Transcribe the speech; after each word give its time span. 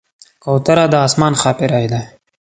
کوتره 0.43 0.85
د 0.91 0.93
آسمان 1.07 1.33
ښاپېرۍ 1.41 1.85
ده. 1.91 2.01